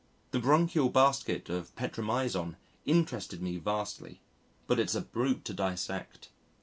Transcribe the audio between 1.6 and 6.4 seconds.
Petromyzon interested me vastly. But it's a brute to dissect.